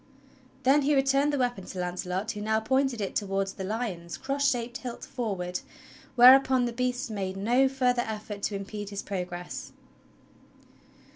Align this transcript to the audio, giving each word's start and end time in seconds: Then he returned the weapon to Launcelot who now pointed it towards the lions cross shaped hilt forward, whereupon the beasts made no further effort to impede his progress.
Then 0.63 0.81
he 0.81 0.95
returned 0.95 1.31
the 1.31 1.37
weapon 1.37 1.63
to 1.63 1.79
Launcelot 1.79 2.31
who 2.31 2.41
now 2.41 2.59
pointed 2.59 3.01
it 3.01 3.15
towards 3.15 3.53
the 3.53 3.63
lions 3.63 4.17
cross 4.17 4.49
shaped 4.49 4.77
hilt 4.79 5.03
forward, 5.05 5.59
whereupon 6.15 6.65
the 6.65 6.73
beasts 6.73 7.11
made 7.11 7.37
no 7.37 7.69
further 7.69 8.01
effort 8.07 8.41
to 8.45 8.55
impede 8.55 8.89
his 8.89 9.03
progress. 9.03 9.73